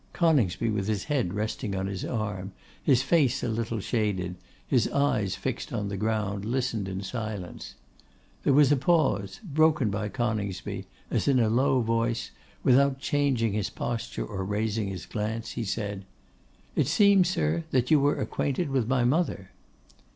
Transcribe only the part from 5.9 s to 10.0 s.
ground, listened in silence. There was a pause; broken